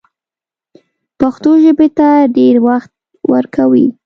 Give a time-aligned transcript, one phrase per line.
[1.19, 2.91] پښتو ژبې ته ډېر وخت
[3.33, 3.85] ورکوي